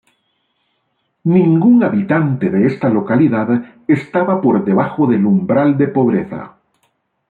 Ningún 1.35 1.83
habitante 1.83 2.49
de 2.49 2.65
esta 2.65 2.89
localidad 2.89 3.77
estaba 3.87 4.41
por 4.41 4.65
debajo 4.65 5.05
del 5.05 5.27
umbral 5.27 5.77
de 5.77 5.87
pobreza. 5.89 6.55